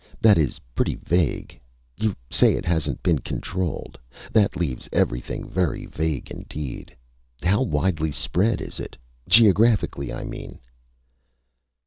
That 0.19 0.39
is 0.39 0.57
pretty 0.73 0.95
vague. 0.95 1.59
You 1.95 2.15
say 2.31 2.55
it 2.55 2.65
hasn't 2.65 3.03
been 3.03 3.19
controlled. 3.19 3.99
That 4.31 4.55
leaves 4.55 4.89
everything 4.91 5.47
very 5.47 5.85
vague 5.85 6.31
indeed. 6.31 6.95
How 7.43 7.61
widely 7.61 8.11
spread 8.11 8.61
is 8.61 8.79
it? 8.79 8.97
Geographically, 9.29 10.11
I 10.11 10.23
mean." 10.23 10.57